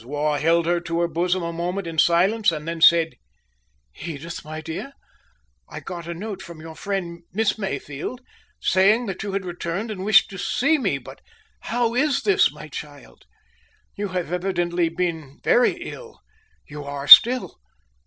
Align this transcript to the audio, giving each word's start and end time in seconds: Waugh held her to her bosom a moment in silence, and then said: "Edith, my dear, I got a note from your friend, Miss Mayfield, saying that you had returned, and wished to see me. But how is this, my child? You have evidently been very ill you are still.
Waugh 0.03 0.39
held 0.39 0.65
her 0.65 0.79
to 0.79 0.99
her 1.01 1.07
bosom 1.07 1.43
a 1.43 1.53
moment 1.53 1.85
in 1.85 1.99
silence, 1.99 2.51
and 2.51 2.67
then 2.67 2.81
said: 2.81 3.13
"Edith, 4.03 4.43
my 4.43 4.59
dear, 4.59 4.93
I 5.69 5.79
got 5.79 6.07
a 6.07 6.15
note 6.15 6.41
from 6.41 6.59
your 6.59 6.73
friend, 6.73 7.21
Miss 7.33 7.59
Mayfield, 7.59 8.19
saying 8.59 9.05
that 9.05 9.21
you 9.21 9.33
had 9.33 9.45
returned, 9.45 9.91
and 9.91 10.03
wished 10.03 10.31
to 10.31 10.39
see 10.39 10.79
me. 10.79 10.97
But 10.97 11.21
how 11.59 11.93
is 11.93 12.23
this, 12.23 12.51
my 12.51 12.67
child? 12.67 13.25
You 13.95 14.07
have 14.07 14.33
evidently 14.33 14.89
been 14.89 15.37
very 15.43 15.73
ill 15.73 16.21
you 16.65 16.83
are 16.83 17.07
still. 17.07 17.59